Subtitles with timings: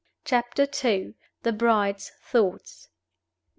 [0.25, 1.13] CHAPTER II.
[1.43, 2.87] THE BRIDE'S THOUGHTS.